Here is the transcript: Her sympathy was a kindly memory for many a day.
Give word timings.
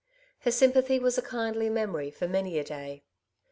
Her 0.39 0.49
sympathy 0.49 0.97
was 0.97 1.19
a 1.19 1.21
kindly 1.21 1.69
memory 1.69 2.09
for 2.09 2.27
many 2.27 2.57
a 2.57 2.63
day. 2.63 3.03